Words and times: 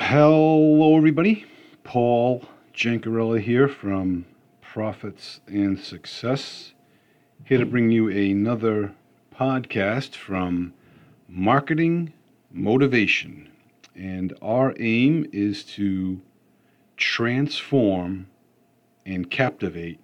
Hello, 0.00 0.96
everybody. 0.96 1.44
Paul 1.82 2.44
Jancarella 2.72 3.40
here 3.40 3.68
from 3.68 4.26
Profits 4.62 5.40
and 5.48 5.78
Success. 5.78 6.72
Here 7.44 7.58
to 7.58 7.66
bring 7.66 7.90
you 7.90 8.08
another 8.08 8.94
podcast 9.34 10.14
from 10.14 10.72
Marketing 11.28 12.12
Motivation. 12.50 13.50
And 13.96 14.32
our 14.40 14.72
aim 14.78 15.28
is 15.32 15.64
to 15.74 16.20
transform 16.96 18.28
and 19.04 19.28
captivate 19.28 19.98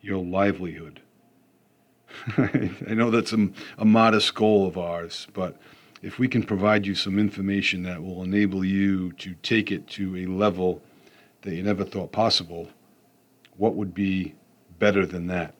your 0.00 0.22
livelihood. 0.22 1.00
I 2.36 2.94
know 2.94 3.12
that's 3.12 3.32
a, 3.32 3.48
a 3.78 3.84
modest 3.84 4.34
goal 4.34 4.66
of 4.66 4.76
ours, 4.76 5.28
but 5.32 5.56
if 6.02 6.18
we 6.18 6.26
can 6.26 6.42
provide 6.42 6.84
you 6.84 6.96
some 6.96 7.18
information 7.18 7.84
that 7.84 8.02
will 8.02 8.22
enable 8.24 8.64
you 8.64 9.12
to 9.12 9.34
take 9.42 9.70
it 9.70 9.86
to 9.86 10.16
a 10.16 10.26
level 10.26 10.82
that 11.42 11.54
you 11.54 11.62
never 11.62 11.84
thought 11.84 12.10
possible, 12.10 12.68
what 13.56 13.76
would 13.76 13.94
be 13.94 14.34
better 14.80 15.06
than 15.06 15.28
that? 15.28 15.54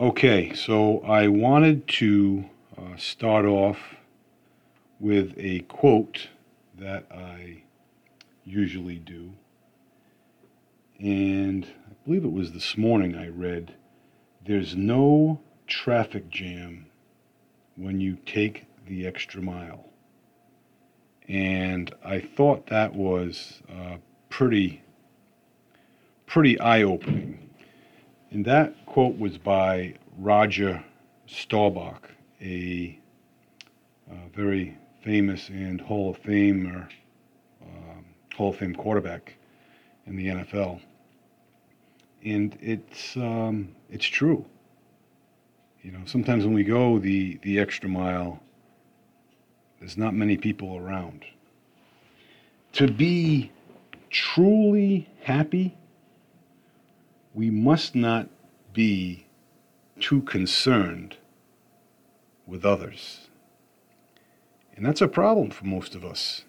Okay, 0.00 0.52
so 0.54 1.00
I 1.00 1.28
wanted 1.28 1.86
to 1.88 2.44
uh, 2.76 2.96
start 2.96 3.44
off 3.44 3.78
with 4.98 5.34
a 5.36 5.60
quote 5.60 6.28
that 6.76 7.04
I 7.12 7.62
usually 8.44 8.96
do. 8.96 9.32
And 10.98 11.64
I 11.64 11.94
believe 12.04 12.24
it 12.24 12.32
was 12.32 12.52
this 12.52 12.76
morning 12.76 13.14
I 13.14 13.28
read 13.28 13.74
There's 14.44 14.74
no 14.74 15.40
traffic 15.66 16.28
jam 16.28 16.86
when 17.76 18.00
you 18.00 18.18
take 18.26 18.64
the 18.86 19.06
extra 19.06 19.40
mile. 19.40 19.86
And 21.28 21.94
I 22.04 22.20
thought 22.20 22.66
that 22.66 22.94
was 22.94 23.62
uh, 23.68 23.96
pretty, 24.28 24.82
pretty 26.26 26.58
eye 26.58 26.82
opening. 26.82 27.50
And 28.30 28.44
that 28.44 28.86
quote 28.86 29.18
was 29.18 29.38
by 29.38 29.94
Roger 30.18 30.82
Staubach, 31.26 32.10
a, 32.40 32.98
a 34.10 34.14
very 34.34 34.76
famous 35.02 35.48
and 35.48 35.80
Hall 35.80 36.10
of 36.10 36.22
Famer, 36.22 36.88
um, 37.62 38.04
Hall 38.36 38.50
of 38.50 38.56
Fame 38.56 38.74
quarterback 38.74 39.34
in 40.06 40.16
the 40.16 40.26
NFL. 40.26 40.80
And 42.24 42.56
it's, 42.60 43.16
um, 43.16 43.74
it's 43.88 44.06
true. 44.06 44.44
You 45.82 45.92
know, 45.92 46.00
sometimes 46.04 46.44
when 46.44 46.54
we 46.54 46.64
go 46.64 46.98
the, 46.98 47.38
the 47.42 47.58
extra 47.58 47.88
mile, 47.88 48.40
there's 49.80 49.96
not 49.96 50.14
many 50.14 50.36
people 50.36 50.76
around. 50.76 51.24
To 52.74 52.86
be 52.86 53.50
truly 54.10 55.08
happy, 55.22 55.76
we 57.34 57.50
must 57.50 57.94
not 57.94 58.28
be 58.72 59.26
too 59.98 60.22
concerned 60.22 61.16
with 62.46 62.64
others. 62.64 63.28
And 64.76 64.84
that's 64.84 65.00
a 65.00 65.08
problem 65.08 65.50
for 65.50 65.64
most 65.66 65.94
of 65.94 66.04
us. 66.04 66.44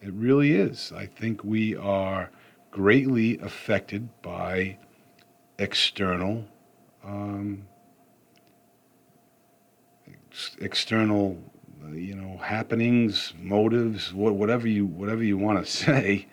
It 0.00 0.12
really 0.12 0.52
is. 0.52 0.92
I 0.92 1.06
think 1.06 1.42
we 1.44 1.76
are 1.76 2.30
greatly 2.70 3.38
affected 3.38 4.08
by 4.22 4.78
external 5.58 6.44
um, 7.04 7.66
ex- 10.06 10.56
external 10.60 11.38
you 11.92 12.14
know 12.14 12.36
happenings 12.38 13.32
motives 13.40 14.12
whatever 14.12 14.68
you 14.68 14.86
whatever 14.86 15.22
you 15.22 15.38
want 15.38 15.64
to 15.64 15.70
say. 15.84 16.26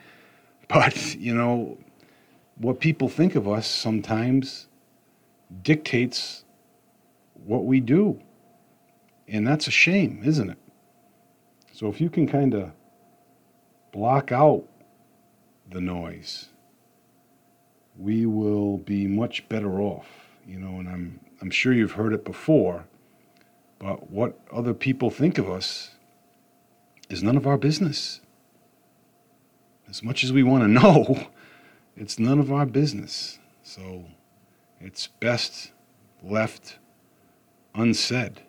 But 0.67 1.16
you 1.16 1.34
know 1.34 1.78
what 2.58 2.80
people 2.80 3.09
think 3.09 3.36
of 3.36 3.48
us 3.48 3.67
sometimes 3.67 4.67
dictates 5.61 6.44
what 7.45 7.65
we 7.65 7.80
do. 7.80 8.20
And 9.27 9.45
that's 9.48 9.67
a 9.67 9.71
shame 9.71 10.21
isn't 10.23 10.49
it? 10.49 10.58
So 11.73 11.88
if 11.88 11.99
you 11.99 12.10
can 12.10 12.27
kind 12.27 12.54
of 12.54 12.71
block 13.92 14.32
out 14.32 14.64
the 15.70 15.82
noise 15.82 16.49
we 17.98 18.26
will 18.26 18.77
be 18.77 19.08
much 19.08 19.48
better 19.49 19.80
off 19.82 20.08
you 20.45 20.60
know 20.60 20.80
and 20.80 20.88
i'm 20.89 21.20
i'm 21.42 21.49
sure 21.49 21.73
you've 21.73 21.94
heard 21.94 22.14
it 22.14 22.26
before 22.26 22.86
what 23.93 24.39
other 24.51 24.73
people 24.73 25.09
think 25.09 25.37
of 25.37 25.49
us 25.49 25.91
is 27.09 27.21
none 27.23 27.37
of 27.37 27.45
our 27.45 27.57
business. 27.57 28.21
As 29.89 30.01
much 30.03 30.23
as 30.23 30.33
we 30.33 30.43
want 30.43 30.63
to 30.63 30.67
know, 30.81 31.27
it's 31.95 32.19
none 32.19 32.39
of 32.39 32.51
our 32.51 32.65
business. 32.65 33.39
So 33.63 34.05
it's 34.79 35.07
best 35.07 35.71
left 36.23 36.77
unsaid. 37.73 38.41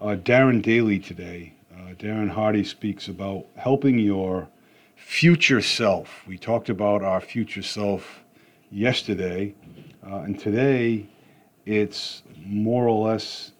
Uh, 0.00 0.16
Darren 0.16 0.60
Daily 0.60 0.98
today, 0.98 1.54
uh, 1.74 1.94
Darren 1.94 2.28
Hardy 2.28 2.64
speaks 2.64 3.08
about 3.08 3.46
helping 3.56 3.98
your 3.98 4.48
future 4.96 5.60
self. 5.60 6.22
We 6.26 6.38
talked 6.38 6.68
about 6.68 7.02
our 7.02 7.20
future 7.20 7.62
self 7.62 8.24
yesterday, 8.70 9.54
uh, 10.06 10.16
and 10.18 10.38
today 10.38 11.06
it's 11.64 12.22
more 12.44 12.86
or 12.86 13.08
less 13.08 13.52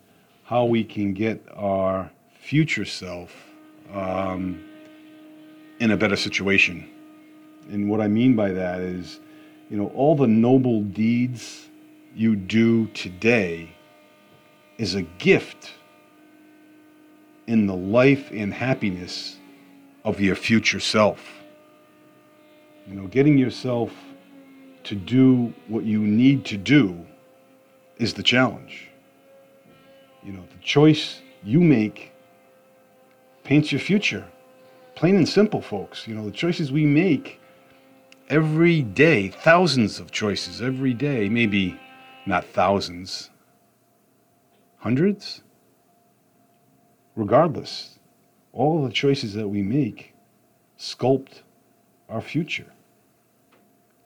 how 0.46 0.64
we 0.64 0.84
can 0.84 1.12
get 1.12 1.44
our 1.56 2.08
future 2.40 2.84
self 2.84 3.34
um, 3.92 4.64
in 5.80 5.90
a 5.90 5.96
better 5.96 6.14
situation. 6.14 6.88
And 7.68 7.90
what 7.90 8.00
I 8.00 8.06
mean 8.06 8.36
by 8.36 8.52
that 8.52 8.80
is, 8.80 9.18
you 9.68 9.76
know, 9.76 9.88
all 9.88 10.14
the 10.14 10.28
noble 10.28 10.82
deeds 10.82 11.66
you 12.14 12.36
do 12.36 12.86
today 12.88 13.74
is 14.78 14.94
a 14.94 15.02
gift 15.02 15.72
in 17.48 17.66
the 17.66 17.74
life 17.74 18.30
and 18.30 18.54
happiness 18.54 19.36
of 20.04 20.20
your 20.20 20.36
future 20.36 20.78
self. 20.78 21.42
You 22.86 22.94
know, 22.94 23.08
getting 23.08 23.36
yourself 23.36 23.90
to 24.84 24.94
do 24.94 25.52
what 25.66 25.82
you 25.82 25.98
need 25.98 26.44
to 26.46 26.56
do 26.56 27.04
is 27.98 28.14
the 28.14 28.22
challenge. 28.22 28.85
You 30.26 30.32
know, 30.32 30.44
the 30.50 30.58
choice 30.60 31.20
you 31.44 31.60
make 31.60 32.12
paints 33.44 33.70
your 33.70 33.80
future. 33.80 34.24
Plain 34.96 35.14
and 35.14 35.28
simple, 35.28 35.62
folks. 35.62 36.08
You 36.08 36.16
know, 36.16 36.24
the 36.24 36.32
choices 36.32 36.72
we 36.72 36.84
make 36.84 37.40
every 38.28 38.82
day, 38.82 39.28
thousands 39.28 40.00
of 40.00 40.10
choices 40.10 40.60
every 40.60 40.94
day, 40.94 41.28
maybe 41.28 41.78
not 42.26 42.44
thousands, 42.44 43.30
hundreds. 44.78 45.42
Regardless, 47.14 48.00
all 48.52 48.84
the 48.84 48.92
choices 48.92 49.32
that 49.34 49.46
we 49.46 49.62
make 49.62 50.12
sculpt 50.76 51.42
our 52.08 52.20
future. 52.20 52.72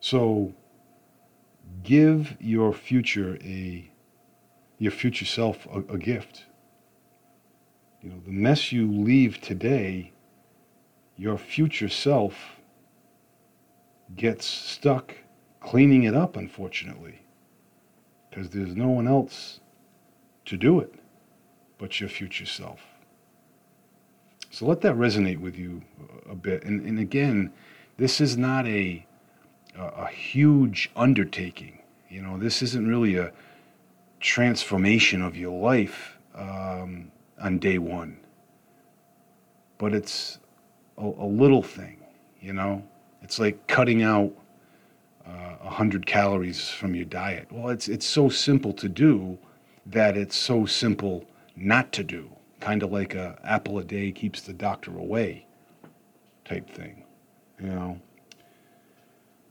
So 0.01 0.53
give 1.83 2.37
your 2.41 2.75
future 2.75 3.39
a 3.43 3.90
your 4.81 4.91
future 4.91 5.27
self 5.27 5.67
a, 5.67 5.79
a 5.93 5.99
gift. 5.99 6.47
You 8.03 8.11
know, 8.11 8.21
the 8.25 8.33
mess 8.33 8.73
you 8.73 8.91
leave 8.91 9.41
today, 9.41 10.11
your 11.17 11.39
future 11.39 11.91
self 11.91 12.35
gets 14.17 14.47
stuck 14.47 15.15
cleaning 15.61 16.05
it 16.05 16.17
up, 16.17 16.37
unfortunately, 16.37 17.21
because 18.29 18.49
there's 18.51 18.75
no 18.75 18.89
one 18.89 19.07
else 19.07 19.61
to 20.47 20.57
do 20.57 20.81
it 20.81 20.95
but 21.79 21.99
your 21.99 22.09
future 22.09 22.47
self. 22.47 22.81
So 24.51 24.67
let 24.67 24.83
that 24.83 24.95
resonate 24.97 25.41
with 25.41 25.57
you 25.57 25.83
a 26.29 26.35
bit. 26.35 26.65
And, 26.65 26.85
and 26.87 26.99
again, 26.99 27.53
this 27.97 28.21
is 28.21 28.37
not 28.37 28.67
a, 28.67 29.07
a, 29.79 29.83
a 29.83 30.09
huge 30.09 30.91
undertaking. 30.95 31.81
You 32.09 32.23
know, 32.23 32.37
this 32.37 32.61
isn't 32.61 32.87
really 32.87 33.17
a, 33.17 33.33
transformation 34.21 35.23
of 35.23 35.37
your 35.37 35.59
life 35.59 36.19
um, 36.35 37.11
on 37.41 37.59
day 37.59 37.79
one. 37.79 38.19
But 39.79 39.95
it's 39.95 40.39
a, 40.99 41.05
a, 41.05 41.27
little 41.27 41.63
thing, 41.63 41.97
you 42.41 42.53
know? 42.53 42.83
It's 43.23 43.39
like 43.39 43.67
cutting 43.67 44.03
out 44.03 44.33
uh, 45.27 45.57
a 45.63 45.67
uh, 45.67 45.71
hundred 45.71 46.07
calories 46.07 46.69
from 46.69 46.95
your 46.95 47.05
diet. 47.05 47.49
Well, 47.51 47.69
it's 47.69 47.89
it's 47.89 48.07
so 48.07 48.29
simple 48.29 48.73
to 48.75 48.89
do 48.89 49.39
that 49.87 50.17
it's 50.17 50.37
so 50.37 50.67
simple 50.67 51.27
not 51.57 51.93
to 51.93 52.05
do. 52.05 52.31
Kind 52.61 52.83
of 52.83 52.93
like 52.93 53.15
a 53.15 53.39
apple 53.45 53.79
a 53.79 53.85
day 53.85 54.13
keeps 54.13 54.41
the 54.41 54.53
doctor 54.53 54.97
away 54.97 55.47
type 56.45 56.69
thing, 56.69 57.05
you 57.61 57.69
know. 57.69 58.01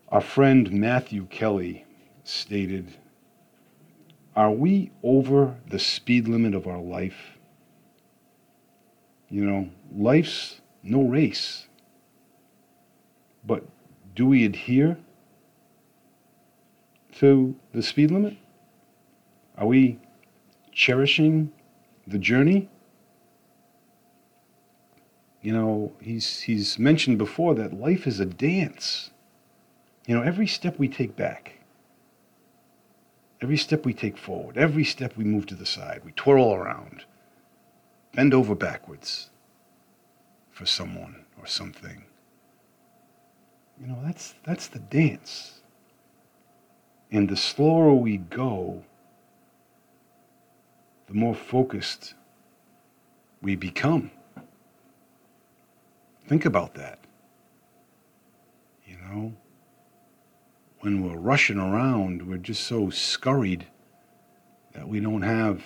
Our 0.10 0.22
friend 0.22 0.72
Matthew 0.72 1.25
Kelly 1.27 1.86
stated 2.24 2.95
are 4.39 4.51
we 4.51 4.89
over 5.03 5.57
the 5.68 5.77
speed 5.77 6.30
limit 6.30 6.56
of 6.56 6.65
our 6.65 6.80
life? 6.80 7.38
You 9.30 9.44
know, 9.44 9.69
life's 9.94 10.62
no 10.81 11.01
race. 11.01 11.68
But 13.44 13.65
do 14.15 14.27
we 14.27 14.45
adhere 14.45 14.97
to 17.18 17.53
the 17.74 17.83
speed 17.83 18.12
limit? 18.12 18.38
Are 19.57 19.68
we 19.68 20.00
cherishing 20.71 21.51
the 22.07 22.18
journey? 22.18 22.69
You 25.41 25.51
know, 25.51 25.91
he's, 26.00 26.39
he's 26.39 26.80
mentioned 26.80 27.18
before 27.18 27.56
that 27.56 27.74
life 27.74 28.07
is 28.07 28.21
a 28.21 28.25
dance. 28.25 29.09
You 30.07 30.15
know, 30.15 30.21
every 30.21 30.47
step 30.47 30.80
we 30.80 30.88
take 30.88 31.18
back, 31.18 31.58
every 33.41 33.57
step 33.57 33.86
we 33.86 33.94
take 33.94 34.18
forward, 34.18 34.57
every 34.57 34.83
step 34.83 35.15
we 35.15 35.24
move 35.24 35.45
to 35.47 35.56
the 35.56 35.65
side, 35.65 36.01
we 36.06 36.12
twirl 36.13 36.53
around, 36.53 37.03
bend 38.13 38.33
over 38.33 38.56
backwards 38.56 39.30
for 40.51 40.65
someone 40.65 41.25
or 41.39 41.45
something. 41.45 42.03
You 43.80 43.88
know, 43.88 44.00
that's, 44.03 44.36
that's 44.44 44.68
the 44.68 44.80
dance. 44.80 45.62
And 47.12 47.30
the 47.30 47.38
slower 47.38 47.94
we 47.94 48.18
go, 48.18 48.83
the 51.07 51.13
more 51.13 51.33
focused 51.33 52.13
we 53.41 53.56
become. 53.56 54.12
Think 56.27 56.45
about 56.45 56.75
that. 56.75 57.00
You 58.86 58.97
know, 58.97 59.33
when 60.81 61.03
we're 61.03 61.17
rushing 61.17 61.59
around, 61.59 62.27
we're 62.27 62.37
just 62.37 62.63
so 62.63 62.89
scurried 62.89 63.67
that 64.73 64.87
we 64.87 64.99
don't 64.99 65.23
have, 65.23 65.63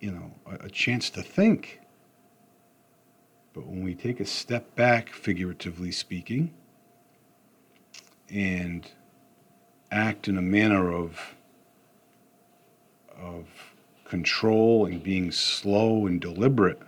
you 0.00 0.10
know, 0.10 0.32
a, 0.46 0.66
a 0.66 0.70
chance 0.70 1.10
to 1.10 1.22
think. 1.22 1.80
But 3.52 3.66
when 3.66 3.82
we 3.82 3.94
take 3.94 4.20
a 4.20 4.24
step 4.24 4.74
back, 4.74 5.10
figuratively 5.10 5.92
speaking, 5.92 6.54
and 8.30 8.90
act 9.90 10.28
in 10.28 10.36
a 10.38 10.42
manner 10.42 10.92
of 10.92 11.34
of 13.20 13.46
control 14.04 14.86
and 14.86 15.02
being 15.02 15.32
slow 15.32 16.06
and 16.06 16.20
deliberate, 16.20 16.80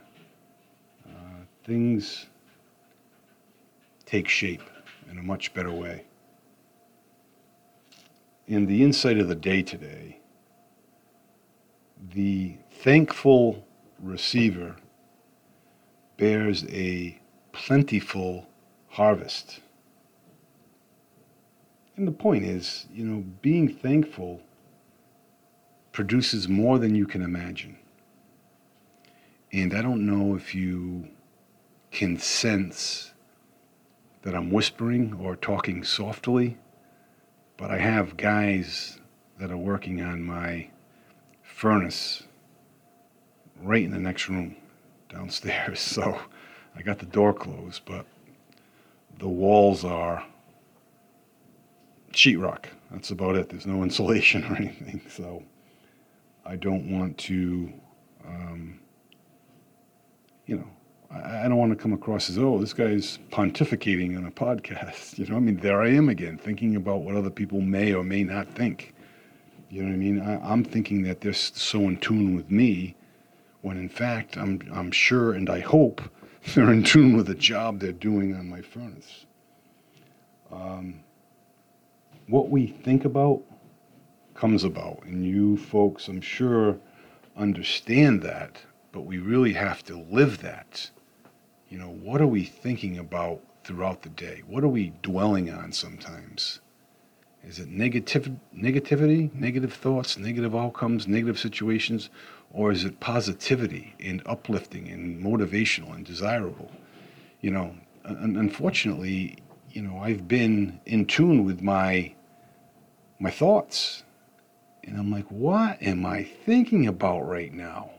uh, 1.07 1.43
things 1.65 2.27
take 4.07 4.29
shape 4.29 4.63
in 5.11 5.19
a 5.19 5.23
much 5.23 5.53
better 5.53 5.73
way. 5.73 6.05
In 8.51 8.67
the 8.67 8.83
insight 8.83 9.17
of 9.19 9.29
the 9.29 9.37
day 9.37 9.63
today, 9.63 10.19
the 12.13 12.57
thankful 12.73 13.65
receiver 14.01 14.75
bears 16.17 16.65
a 16.69 17.21
plentiful 17.53 18.49
harvest. 18.89 19.61
And 21.97 22.09
the 22.09 22.13
point 22.27 22.45
is, 22.45 22.89
you 22.93 23.05
know, 23.05 23.23
being 23.41 23.69
thankful 23.69 24.41
produces 25.93 26.49
more 26.49 26.81
than 26.81 26.97
you 26.97 27.07
can 27.07 27.23
imagine. 27.23 27.79
And 29.53 29.73
I 29.73 29.81
don't 29.81 30.05
know 30.05 30.35
if 30.35 30.57
you 30.57 31.07
can 31.93 32.19
sense 32.19 33.13
that 34.23 34.35
I'm 34.35 34.51
whispering 34.51 35.15
or 35.23 35.37
talking 35.37 35.85
softly, 35.85 36.59
but 37.61 37.71
I 37.71 37.77
have 37.77 38.17
guys 38.17 38.99
that 39.39 39.51
are 39.51 39.57
working 39.57 40.01
on 40.01 40.23
my 40.23 40.71
furnace 41.43 42.23
right 43.61 43.85
in 43.85 43.91
the 43.91 43.99
next 43.99 44.29
room 44.29 44.57
downstairs. 45.11 45.79
So 46.01 46.19
I 46.75 46.83
got 46.83 47.01
the 47.01 47.07
door 47.07 47.35
closed, 47.35 47.83
but 47.85 48.07
the 49.19 49.29
walls 49.29 49.85
are 49.85 50.25
sheetrock. 52.13 52.67
That's 52.91 53.11
about 53.11 53.37
it. 53.37 53.51
There's 53.51 53.67
no 53.67 53.83
insulation 53.83 54.45
or 54.51 54.57
anything. 54.57 55.03
So 55.11 55.43
I 56.47 56.57
don't 56.57 56.91
want 56.91 57.19
to, 57.19 57.73
um, 58.27 58.81
you 60.47 60.57
know, 60.57 60.69
I, 61.13 61.49
don't 61.49 61.57
want 61.57 61.73
to 61.73 61.77
come 61.77 61.93
across 61.93 62.31
as, 62.31 62.39
oh, 62.39 62.59
this 62.59 62.73
guy's 62.73 63.19
pontificating 63.33 64.17
on 64.17 64.27
a 64.27 64.31
podcast. 64.31 65.19
You 65.19 65.27
know, 65.27 65.37
I 65.37 65.41
mean, 65.41 65.57
there 65.57 65.83
I 65.83 65.89
am 65.89 66.09
again, 66.09 66.39
thinking 66.39 66.77
about 66.77 67.03
what 67.03 67.17
other 67.17 67.31
people 67.31 67.61
may 67.61 67.93
or 67.93 68.05
may 68.05 68.23
not 68.23 68.49
think. 68.55 68.95
You 69.69 69.83
know 69.83 69.89
what 69.89 69.95
I 69.95 69.99
mean? 69.99 70.21
I, 70.21 70.53
am 70.53 70.65
thinking 70.65 71.03
that 71.03 71.21
they're 71.21 71.33
so 71.33 71.81
in 71.81 71.97
tune 71.99 72.37
with 72.37 72.51
me, 72.51 72.95
when 73.63 73.77
in 73.77 73.89
fact, 73.89 74.37
I'm, 74.37 74.61
I'm 74.73 74.93
sure 74.93 75.33
and 75.33 75.51
I 75.51 75.61
hope 75.61 76.01
they're 76.55 76.73
in 76.73 76.85
tune 76.85 77.17
with 77.17 77.27
the 77.27 77.35
job 77.35 77.81
they're 77.81 77.93
doing 77.93 78.37
on 78.37 78.49
my 78.49 78.63
furnace. 78.63 79.27
Um, 80.53 81.01
what 82.29 82.51
we 82.51 82.69
think 82.69 83.05
about 83.05 83.43
comes 84.35 84.63
about, 84.63 85.03
and 85.05 85.27
you 85.27 85.57
folks, 85.57 86.07
I'm 86.07 86.21
sure, 86.21 86.79
understand 87.37 88.23
that, 88.23 88.59
but 88.93 89.03
we 89.03 89.19
really 89.19 89.53
have 89.53 89.85
to 89.85 89.99
live 90.11 90.41
that 90.43 90.89
you 91.71 91.79
know, 91.79 91.89
what 91.89 92.21
are 92.21 92.27
we 92.27 92.45
thinking 92.45 92.99
about 92.99 93.41
throughout 93.63 94.03
the 94.03 94.09
day? 94.09 94.43
What 94.47 94.65
are 94.65 94.69
we 94.69 94.93
dwelling 95.03 95.51
on 95.51 95.73
sometimes? 95.73 96.61
Is 97.45 97.59
it 97.61 97.69
negative, 97.69 98.31
negativity, 98.55 99.33
negative 99.33 99.73
thoughts, 99.73 100.19
negative 100.19 100.55
outcomes, 100.55 101.07
negative 101.07 101.39
situations, 101.39 102.11
or 102.53 102.73
is 102.73 102.85
it 102.85 102.99
positivity 103.01 103.95
and 104.01 104.21
uplifting 104.27 104.89
and 104.89 105.25
motivational 105.25 105.95
and 105.95 106.05
desirable? 106.05 106.71
You 107.41 107.53
know, 107.53 107.75
unfortunately, 108.05 109.39
you 109.71 109.81
know, 109.81 109.99
I've 109.99 110.27
been 110.27 110.81
in 110.85 111.07
tune 111.07 111.45
with 111.45 111.63
my 111.63 112.15
my 113.21 113.31
thoughts, 113.31 114.03
and 114.83 114.99
I'm 114.99 115.11
like, 115.11 115.27
what 115.27 115.81
am 115.83 116.05
I 116.07 116.25
thinking 116.25 116.87
about 116.87 117.29
right 117.29 117.53
now? 117.53 117.91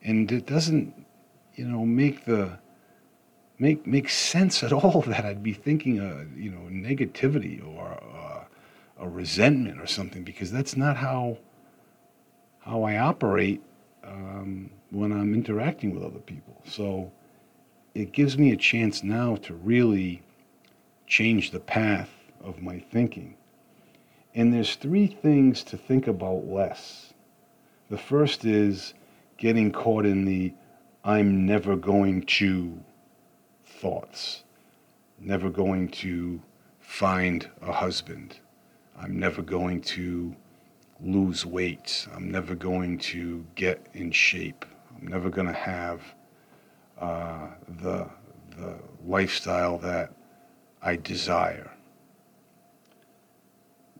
And 0.00 0.30
it 0.30 0.46
doesn't 0.46 0.94
you 1.54 1.66
know, 1.66 1.84
make 1.84 2.24
the 2.24 2.58
make 3.58 3.86
make 3.86 4.08
sense 4.08 4.62
at 4.62 4.72
all 4.72 5.02
that 5.06 5.24
I'd 5.24 5.42
be 5.42 5.52
thinking 5.52 5.98
a 6.00 6.26
you 6.36 6.50
know 6.50 6.68
negativity 6.70 7.64
or 7.64 7.86
a, 7.86 8.46
a 9.04 9.08
resentment 9.08 9.80
or 9.80 9.86
something 9.86 10.24
because 10.24 10.50
that's 10.50 10.76
not 10.76 10.96
how 10.96 11.38
how 12.60 12.84
I 12.84 12.98
operate 12.98 13.62
um, 14.04 14.70
when 14.90 15.12
I'm 15.12 15.34
interacting 15.34 15.94
with 15.94 16.04
other 16.04 16.20
people. 16.20 16.60
So 16.64 17.10
it 17.94 18.12
gives 18.12 18.38
me 18.38 18.52
a 18.52 18.56
chance 18.56 19.02
now 19.02 19.36
to 19.36 19.54
really 19.54 20.22
change 21.06 21.50
the 21.50 21.60
path 21.60 22.10
of 22.42 22.62
my 22.62 22.78
thinking. 22.78 23.36
And 24.34 24.52
there's 24.52 24.76
three 24.76 25.06
things 25.06 25.62
to 25.64 25.76
think 25.76 26.06
about 26.06 26.46
less. 26.46 27.12
The 27.90 27.98
first 27.98 28.44
is 28.44 28.94
getting 29.36 29.72
caught 29.72 30.06
in 30.06 30.24
the 30.24 30.54
I'm 31.04 31.46
never 31.46 31.74
going 31.74 32.22
to 32.22 32.78
thoughts, 33.66 34.44
never 35.18 35.50
going 35.50 35.88
to 35.88 36.40
find 36.78 37.50
a 37.60 37.72
husband. 37.72 38.38
I'm 38.96 39.18
never 39.18 39.42
going 39.42 39.80
to 39.82 40.36
lose 41.00 41.44
weight. 41.44 42.06
I'm 42.14 42.30
never 42.30 42.54
going 42.54 42.98
to 42.98 43.44
get 43.56 43.84
in 43.94 44.12
shape. 44.12 44.64
I'm 44.96 45.08
never 45.08 45.28
going 45.28 45.48
to 45.48 45.52
have 45.52 46.02
uh, 47.00 47.48
the, 47.80 48.08
the 48.56 48.76
lifestyle 49.04 49.78
that 49.78 50.12
I 50.82 50.94
desire. 50.94 51.72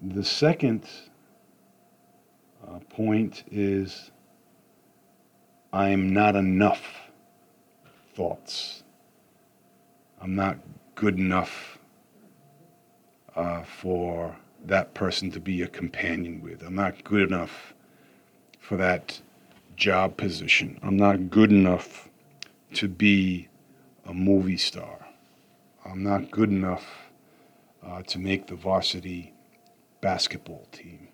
The 0.00 0.22
second 0.22 0.88
uh, 2.64 2.78
point 2.90 3.42
is 3.50 4.12
I'm 5.72 6.12
not 6.12 6.36
enough 6.36 6.82
thoughts. 8.14 8.82
I'm 10.20 10.34
not 10.34 10.58
good 10.94 11.18
enough 11.18 11.78
uh, 13.34 13.62
for 13.62 14.36
that 14.66 14.92
person 14.92 15.30
to 15.30 15.40
be 15.40 15.62
a 15.62 15.68
companion 15.68 16.42
with. 16.42 16.62
I'm 16.62 16.74
not 16.74 17.02
good 17.04 17.28
enough 17.28 17.72
for 18.60 18.76
that 18.76 19.22
job 19.74 20.18
position. 20.18 20.78
I'm 20.82 20.96
not 20.98 21.30
good 21.30 21.50
enough 21.50 22.10
to 22.74 22.86
be 22.86 23.48
a 24.04 24.12
movie 24.12 24.58
star. 24.58 25.06
I'm 25.84 26.02
not 26.02 26.30
good 26.30 26.50
enough 26.50 26.84
uh, 27.84 28.02
to 28.02 28.18
make 28.18 28.46
the 28.46 28.56
varsity 28.56 29.32
basketball 30.02 30.68
team. 30.70 31.08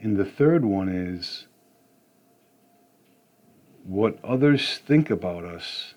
And 0.00 0.16
the 0.16 0.24
third 0.24 0.64
one 0.64 0.88
is 0.88 1.46
what 3.86 4.18
others 4.24 4.78
think 4.78 5.10
about 5.10 5.44
us, 5.44 5.94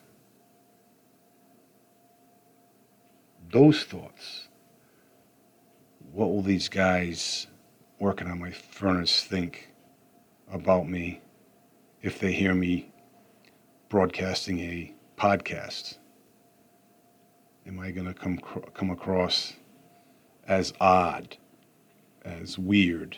those 3.51 3.83
thoughts. 3.83 4.47
What 6.11 6.29
will 6.29 6.43
these 6.43 6.69
guys 6.69 7.47
working 7.99 8.27
on 8.27 8.39
my 8.39 8.51
furnace 8.51 9.23
think 9.23 9.71
about 10.51 10.87
me 10.87 11.21
if 12.01 12.19
they 12.19 12.31
hear 12.31 12.53
me 12.53 12.91
broadcasting 13.89 14.59
a 14.59 14.93
podcast? 15.17 15.97
Am 17.65 17.79
I 17.79 17.89
going 17.89 18.07
to 18.07 18.13
come 18.13 18.37
come 18.73 18.91
across 18.91 19.53
as 20.47 20.73
odd, 20.79 21.37
as 22.23 22.57
weird? 22.59 23.17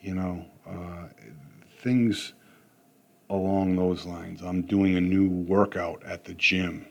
You 0.00 0.14
know, 0.14 0.46
uh, 0.68 1.08
things 1.80 2.32
along 3.28 3.76
those 3.76 4.06
lines. 4.06 4.42
I'm 4.42 4.62
doing 4.62 4.96
a 4.96 5.00
new 5.00 5.28
workout 5.28 6.02
at 6.04 6.24
the 6.24 6.34
gym. 6.34 6.86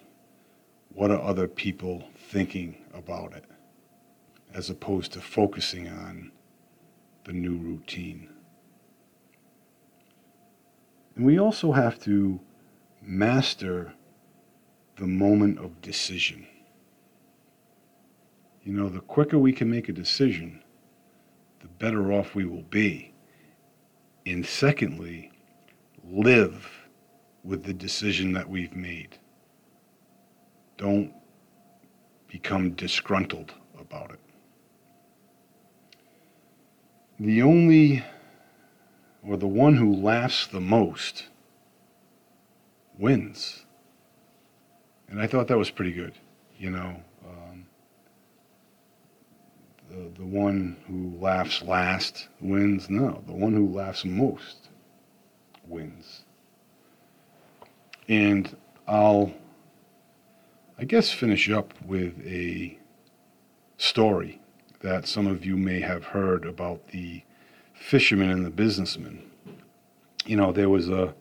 What 0.89 1.11
are 1.11 1.21
other 1.21 1.47
people 1.47 2.03
thinking 2.15 2.77
about 2.93 3.33
it? 3.33 3.45
As 4.53 4.69
opposed 4.69 5.13
to 5.13 5.21
focusing 5.21 5.87
on 5.87 6.31
the 7.25 7.33
new 7.33 7.57
routine. 7.57 8.29
And 11.15 11.25
we 11.25 11.39
also 11.39 11.71
have 11.71 11.99
to 12.03 12.39
master 13.01 13.93
the 14.97 15.07
moment 15.07 15.59
of 15.59 15.81
decision. 15.81 16.47
You 18.63 18.73
know, 18.73 18.89
the 18.89 19.01
quicker 19.01 19.37
we 19.37 19.53
can 19.53 19.69
make 19.69 19.89
a 19.89 19.93
decision, 19.93 20.63
the 21.61 21.67
better 21.67 22.11
off 22.11 22.35
we 22.35 22.45
will 22.45 22.63
be. 22.63 23.13
And 24.25 24.45
secondly, 24.45 25.31
live 26.11 26.69
with 27.43 27.63
the 27.63 27.73
decision 27.73 28.33
that 28.33 28.49
we've 28.49 28.75
made. 28.75 29.17
Don't 30.77 31.13
become 32.27 32.71
disgruntled 32.71 33.53
about 33.79 34.11
it. 34.11 34.19
The 37.19 37.41
only, 37.41 38.03
or 39.23 39.37
the 39.37 39.47
one 39.47 39.75
who 39.75 39.95
laughs 39.95 40.47
the 40.47 40.59
most, 40.59 41.27
wins. 42.97 43.65
And 45.07 45.21
I 45.21 45.27
thought 45.27 45.47
that 45.47 45.57
was 45.57 45.69
pretty 45.69 45.93
good. 45.93 46.13
You 46.57 46.71
know, 46.71 47.01
um, 47.25 47.65
the, 49.89 50.09
the 50.19 50.25
one 50.25 50.77
who 50.87 51.17
laughs 51.23 51.61
last 51.61 52.27
wins. 52.41 52.89
No, 52.89 53.23
the 53.25 53.33
one 53.33 53.53
who 53.53 53.69
laughs 53.69 54.03
most 54.03 54.64
wins. 55.67 56.23
And 58.07 58.55
I'll, 58.87 59.33
I 60.77 60.85
guess, 60.85 61.11
finish 61.11 61.49
up 61.49 61.73
with 61.85 62.25
a 62.25 62.77
story 63.77 64.39
that 64.81 65.07
some 65.07 65.27
of 65.27 65.45
you 65.45 65.57
may 65.57 65.79
have 65.79 66.05
heard 66.05 66.45
about 66.45 66.89
the 66.89 67.23
fisherman 67.73 68.29
and 68.29 68.45
the 68.45 68.51
businessman. 68.51 69.23
You 70.25 70.37
know, 70.37 70.51
there 70.51 70.69
was 70.69 70.89
a, 70.89 71.13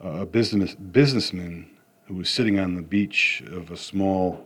a 0.00 0.26
business 0.26 0.74
businessman 0.74 1.70
who 2.06 2.14
was 2.14 2.28
sitting 2.28 2.58
on 2.58 2.74
the 2.74 2.82
beach 2.82 3.42
of 3.52 3.70
a 3.70 3.76
small 3.76 4.44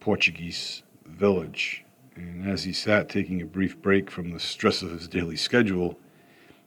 Portuguese 0.00 0.82
village. 1.06 1.84
And 2.16 2.48
as 2.48 2.64
he 2.64 2.72
sat 2.72 3.08
taking 3.08 3.42
a 3.42 3.46
brief 3.46 3.80
break 3.80 4.10
from 4.10 4.30
the 4.30 4.40
stress 4.40 4.82
of 4.82 4.90
his 4.90 5.06
daily 5.06 5.36
schedule, 5.36 5.98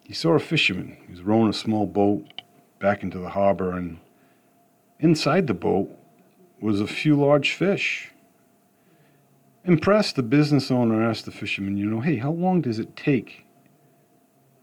he 0.04 0.14
saw 0.14 0.32
a 0.32 0.40
fisherman. 0.40 0.98
He 1.06 1.12
was 1.12 1.22
rowing 1.22 1.50
a 1.50 1.54
small 1.54 1.86
boat 1.86 2.26
back 2.80 3.04
into 3.04 3.20
the 3.20 3.30
harbor, 3.30 3.72
and 3.72 4.00
inside 5.00 5.48
the 5.48 5.54
boat 5.54 5.90
was 6.60 6.82
a 6.82 6.88
few 6.88 7.16
large 7.16 7.54
fish. 7.54 8.12
Impressed, 9.64 10.16
the 10.16 10.24
business 10.24 10.72
owner 10.72 11.08
asked 11.08 11.26
the 11.26 11.32
fisherman, 11.32 11.78
You 11.78 11.86
know, 11.86 12.00
hey, 12.00 12.18
how 12.18 12.32
long 12.32 12.62
does 12.62 12.80
it 12.80 12.96
take 12.96 13.46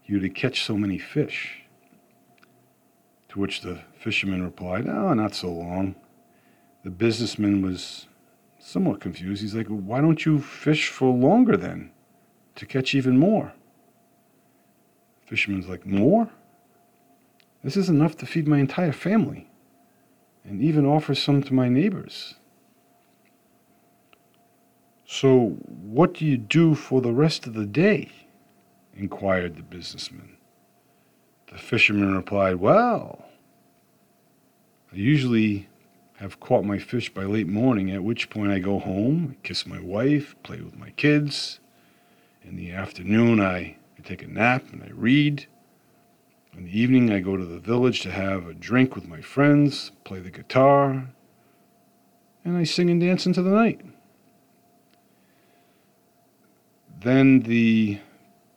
you 0.05 0.19
to 0.19 0.29
catch 0.29 0.63
so 0.63 0.77
many 0.77 0.97
fish? 0.97 1.61
To 3.29 3.39
which 3.39 3.61
the 3.61 3.79
fisherman 3.97 4.43
replied, 4.43 4.87
Oh, 4.87 5.13
not 5.13 5.35
so 5.35 5.49
long. 5.49 5.95
The 6.83 6.89
businessman 6.89 7.61
was 7.61 8.07
somewhat 8.59 8.99
confused. 8.99 9.41
He's 9.41 9.55
like, 9.55 9.67
Why 9.67 10.01
don't 10.01 10.25
you 10.25 10.41
fish 10.41 10.89
for 10.89 11.13
longer 11.13 11.55
then 11.55 11.91
to 12.55 12.65
catch 12.65 12.93
even 12.93 13.17
more? 13.17 13.53
Fisherman's 15.29 15.67
like, 15.67 15.85
More? 15.85 16.27
This 17.63 17.77
is 17.77 17.87
enough 17.87 18.17
to 18.17 18.25
feed 18.25 18.47
my 18.47 18.57
entire 18.57 18.91
family 18.91 19.47
and 20.43 20.61
even 20.61 20.85
offer 20.85 21.13
some 21.13 21.43
to 21.43 21.53
my 21.53 21.69
neighbors. 21.69 22.35
So, 25.05 25.57
what 25.67 26.15
do 26.15 26.25
you 26.25 26.37
do 26.37 26.73
for 26.73 27.01
the 27.01 27.13
rest 27.13 27.45
of 27.45 27.53
the 27.53 27.65
day? 27.65 28.11
inquired 28.95 29.55
the 29.55 29.63
businessman. 29.63 30.35
The 31.51 31.57
fisherman 31.57 32.15
replied, 32.15 32.55
Well, 32.55 33.23
I 34.91 34.95
usually 34.95 35.69
have 36.17 36.39
caught 36.39 36.65
my 36.65 36.77
fish 36.79 37.13
by 37.13 37.23
late 37.23 37.47
morning, 37.47 37.91
at 37.91 38.03
which 38.03 38.29
point 38.29 38.51
I 38.51 38.59
go 38.59 38.77
home, 38.79 39.37
kiss 39.43 39.65
my 39.65 39.79
wife, 39.79 40.35
play 40.43 40.59
with 40.59 40.77
my 40.77 40.89
kids. 40.91 41.59
In 42.43 42.55
the 42.57 42.71
afternoon, 42.71 43.39
I 43.39 43.77
I 43.99 44.07
take 44.07 44.23
a 44.23 44.27
nap 44.27 44.63
and 44.71 44.81
I 44.81 44.89
read. 44.93 45.45
In 46.55 46.63
the 46.63 46.79
evening, 46.79 47.11
I 47.11 47.19
go 47.19 47.35
to 47.35 47.45
the 47.45 47.59
village 47.59 48.01
to 48.01 48.11
have 48.11 48.47
a 48.47 48.53
drink 48.53 48.95
with 48.95 49.07
my 49.07 49.19
friends, 49.19 49.91
play 50.05 50.19
the 50.19 50.31
guitar, 50.31 51.09
and 52.45 52.57
I 52.57 52.63
sing 52.63 52.89
and 52.89 53.01
dance 53.01 53.25
into 53.25 53.41
the 53.41 53.49
night. 53.49 53.81
Then 57.01 57.41
the 57.41 57.99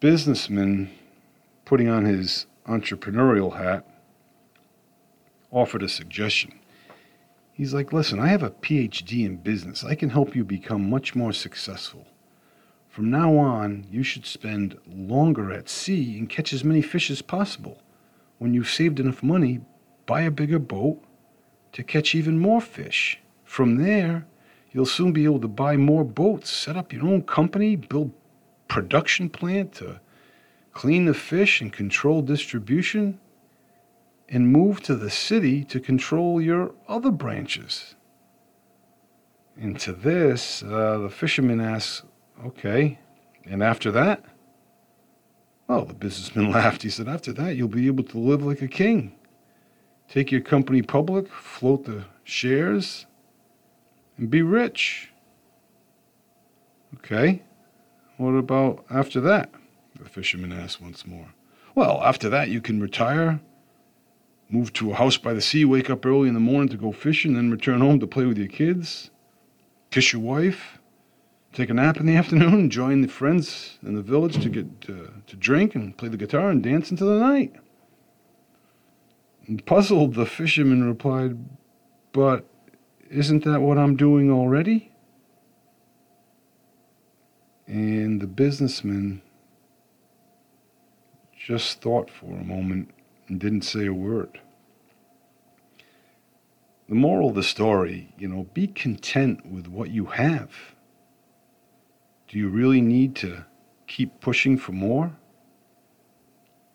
businessman, 0.00 0.90
putting 1.64 1.88
on 1.88 2.04
his 2.04 2.46
entrepreneurial 2.66 3.56
hat, 3.56 3.84
offered 5.50 5.82
a 5.82 5.88
suggestion. 5.88 6.58
He's 7.52 7.75
like, 7.75 7.92
Listen, 7.92 8.20
I 8.20 8.28
have 8.28 8.42
a 8.44 8.50
PhD 8.50 9.26
in 9.26 9.37
business. 9.38 9.84
I 9.84 9.96
can 9.96 10.11
help 10.11 10.37
you 10.37 10.44
become 10.44 10.88
much 10.88 11.14
more 11.16 11.32
successful. 11.32 12.06
From 12.92 13.11
now 13.11 13.38
on, 13.38 13.87
you 13.90 14.02
should 14.02 14.26
spend 14.26 14.76
longer 14.87 15.50
at 15.50 15.70
sea 15.70 16.18
and 16.18 16.28
catch 16.28 16.52
as 16.52 16.62
many 16.62 16.82
fish 16.82 17.11
as 17.11 17.22
possible. 17.22 17.80
When 18.37 18.52
you've 18.52 18.68
saved 18.68 19.00
enough 19.00 19.22
money, 19.22 19.61
buy 20.04 20.20
a 20.20 20.30
bigger 20.30 20.58
boat 20.58 21.02
to 21.72 21.82
catch 21.82 22.14
even 22.14 22.38
more 22.38 22.61
fish. 22.61 23.18
From 23.44 23.76
there, 23.76 24.26
you'll 24.72 24.84
soon 24.84 25.14
be 25.14 25.25
able 25.25 25.40
to 25.40 25.49
buy 25.49 25.78
more 25.78 26.04
boats, 26.04 26.50
set 26.50 26.76
up 26.76 26.92
your 26.92 27.06
own 27.06 27.22
company, 27.22 27.76
build 27.76 28.12
production 28.68 29.30
plant 29.30 29.72
to 29.76 29.99
clean 30.75 31.06
the 31.06 31.14
fish 31.14 31.62
and 31.62 31.72
control 31.72 32.20
distribution, 32.20 33.18
and 34.28 34.52
move 34.52 34.82
to 34.82 34.94
the 34.96 35.08
city 35.08 35.64
to 35.64 35.80
control 35.80 36.42
your 36.42 36.75
other 36.88 37.11
branches. 37.11 37.94
And 39.56 39.80
to 39.80 39.92
this, 39.92 40.62
uh, 40.62 40.99
the 40.99 41.08
fisherman 41.08 41.58
asks, 41.58 42.02
Okay. 42.44 42.99
And 43.44 43.62
after 43.62 43.90
that? 43.92 44.25
Well, 45.68 45.84
the 45.84 45.94
businessman 45.94 46.50
laughed. 46.52 46.82
He 46.82 46.90
said, 46.90 47.08
After 47.08 47.32
that, 47.32 47.56
you'll 47.56 47.68
be 47.68 47.87
able 47.87 48.04
to 48.04 48.18
live 48.18 48.44
like 48.44 48.62
a 48.62 48.68
king. 48.68 49.12
Take 50.08 50.30
your 50.30 50.40
company 50.40 50.82
public, 50.82 51.28
float 51.28 51.84
the 51.84 52.04
shares, 52.25 53.06
and 54.18 54.28
be 54.28 54.42
rich. 54.42 55.11
Okay. 56.96 57.42
What 58.18 58.32
about 58.32 58.84
after 58.90 59.20
that? 59.22 59.50
The 59.99 60.08
fisherman 60.08 60.52
asked 60.52 60.80
once 60.80 61.06
more. 61.06 61.28
Well, 61.75 62.02
after 62.04 62.28
that, 62.28 62.50
you 62.50 62.61
can 62.61 62.80
retire, 62.80 63.40
move 64.50 64.72
to 64.75 64.92
a 64.92 64.94
house 64.94 65.16
by 65.16 65.32
the 65.32 65.40
sea, 65.40 65.64
wake 65.64 65.88
up 65.88 66.04
early 66.04 66.28
in 66.28 66.34
the 66.34 66.40
morning 66.40 66.68
to 66.68 66.76
go 66.76 66.92
fishing, 66.92 67.34
then 67.34 67.50
return 67.50 67.80
home 67.80 67.99
to 68.00 68.06
play 68.06 68.26
with 68.26 68.37
your 68.37 68.49
kids, 68.49 69.11
kiss 69.90 70.12
your 70.12 70.20
wife, 70.20 70.78
take 71.52 71.71
a 71.71 71.75
nap 71.75 71.99
in 71.99 72.06
the 72.06 72.16
afternoon, 72.16 72.71
join 72.71 73.02
the 73.02 73.09
friends 73.09 73.78
in 73.82 73.94
the 73.94 74.02
village 74.02 74.42
to 74.42 74.49
get 74.49 74.66
uh, 74.88 75.11
to 75.26 75.37
drink 75.37 75.75
and 75.75 75.97
play 75.97 76.09
the 76.09 76.16
guitar 76.16 76.50
and 76.50 76.62
dance 76.62 76.90
into 76.90 77.04
the 77.04 77.18
night. 77.18 77.54
And 79.47 79.64
puzzled, 79.66 80.14
the 80.14 80.26
fisherman 80.26 80.87
replied, 80.87 81.38
But 82.12 82.47
isn't 83.11 83.44
that 83.44 83.61
what 83.61 83.78
I'm 83.78 83.97
doing 83.97 84.30
already? 84.30 84.92
And 87.66 88.21
the 88.21 88.26
businessman 88.26 89.23
just 91.37 91.80
thought 91.80 92.09
for 92.11 92.38
a 92.38 92.44
moment 92.44 92.90
and 93.28 93.40
didn't 93.40 93.62
say 93.62 93.87
a 93.87 93.92
word. 93.92 94.40
The 96.88 96.94
moral 96.94 97.30
of 97.30 97.35
the 97.35 97.42
story, 97.42 98.12
you 98.18 98.28
know, 98.28 98.44
be 98.52 98.66
content 98.66 99.47
with 99.47 99.66
what 99.66 99.90
you 99.90 100.06
have 100.06 100.50
do 102.32 102.38
you 102.38 102.48
really 102.48 102.80
need 102.80 103.14
to 103.14 103.44
keep 103.86 104.18
pushing 104.20 104.56
for 104.56 104.72
more? 104.72 105.12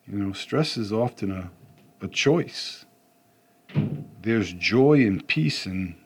You 0.06 0.16
know, 0.16 0.32
stress 0.32 0.76
is 0.76 0.92
often 0.92 1.32
a, 1.32 1.50
a 2.00 2.06
choice. 2.06 2.86
There's 4.22 4.52
joy 4.52 5.04
and 5.04 5.26
peace 5.26 5.66
in 5.66 5.96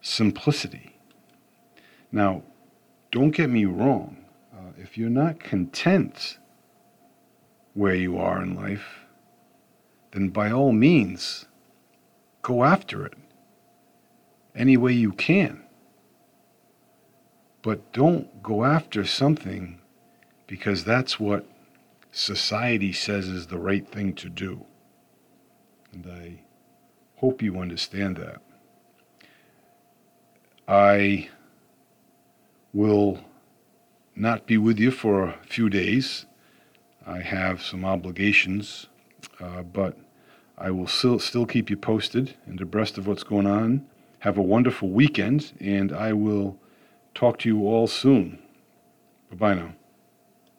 simplicity. 0.00 0.98
Now, 2.10 2.42
don't 3.12 3.32
get 3.32 3.50
me 3.50 3.66
wrong. 3.66 4.24
Uh, 4.50 4.72
if 4.78 4.96
you're 4.96 5.10
not 5.10 5.38
content 5.38 6.38
where 7.74 7.94
you 7.94 8.16
are 8.16 8.42
in 8.42 8.54
life, 8.54 9.00
then 10.12 10.30
by 10.30 10.50
all 10.50 10.72
means, 10.72 11.44
go 12.40 12.64
after 12.64 13.04
it 13.04 13.12
any 14.54 14.78
way 14.78 14.94
you 14.94 15.12
can. 15.12 15.67
But 17.62 17.92
don't 17.92 18.42
go 18.42 18.64
after 18.64 19.04
something 19.04 19.80
because 20.46 20.84
that's 20.84 21.18
what 21.18 21.46
society 22.12 22.92
says 22.92 23.28
is 23.28 23.46
the 23.46 23.58
right 23.58 23.86
thing 23.86 24.14
to 24.14 24.28
do. 24.28 24.64
And 25.92 26.06
I 26.06 26.40
hope 27.16 27.42
you 27.42 27.58
understand 27.58 28.16
that. 28.16 28.40
I 30.66 31.28
will 32.72 33.20
not 34.14 34.46
be 34.46 34.58
with 34.58 34.78
you 34.78 34.90
for 34.90 35.24
a 35.24 35.38
few 35.48 35.70
days. 35.70 36.26
I 37.06 37.20
have 37.20 37.62
some 37.62 37.84
obligations, 37.84 38.86
uh, 39.40 39.62
but 39.62 39.96
I 40.58 40.70
will 40.70 40.86
still 40.86 41.18
still 41.18 41.46
keep 41.46 41.70
you 41.70 41.76
posted 41.76 42.34
and 42.46 42.60
abreast 42.60 42.98
of 42.98 43.06
what's 43.06 43.22
going 43.22 43.46
on. 43.46 43.86
Have 44.20 44.36
a 44.36 44.42
wonderful 44.42 44.90
weekend, 44.90 45.52
and 45.60 45.92
I 45.92 46.12
will 46.12 46.58
talk 47.18 47.36
to 47.40 47.48
you 47.48 47.66
all 47.66 47.88
soon. 47.88 48.38
Bye 49.30 49.36
bye 49.36 49.54
now. 49.54 49.77